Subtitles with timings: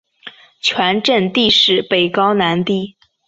[0.61, 2.97] 全镇地势北高南低。